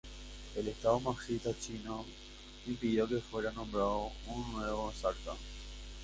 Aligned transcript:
El 0.55 0.67
estado 0.67 0.99
marxista 0.99 1.51
chino 1.59 2.03
impidió 2.65 3.07
que 3.07 3.19
fuera 3.19 3.51
nombrado 3.51 4.11
un 4.25 4.53
nuevo 4.53 4.89
exarca. 4.89 5.33